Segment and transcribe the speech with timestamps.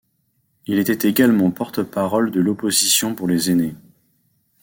[0.65, 3.75] Il était également porte-parole de l'Opposition pour les Aînés.